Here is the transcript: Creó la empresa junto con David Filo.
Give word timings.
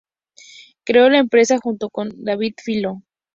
Creó 0.83 1.11
la 1.11 1.19
empresa 1.19 1.59
junto 1.61 1.91
con 1.91 2.09
David 2.23 2.55
Filo. 2.63 3.03